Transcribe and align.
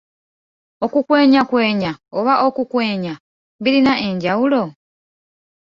Okukwenyakwenya 0.85 1.91
oba 2.17 2.33
okukwenya 2.47 3.13
birina 3.63 3.93
enjawulo? 4.07 4.61